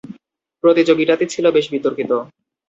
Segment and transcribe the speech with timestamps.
[0.63, 2.11] প্রতিযোগিতাটি ছিল বেশ বিতর্কিত।